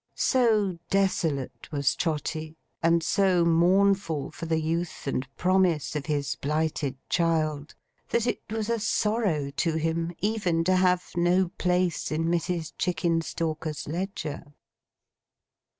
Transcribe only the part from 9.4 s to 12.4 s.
to him, even to have no place in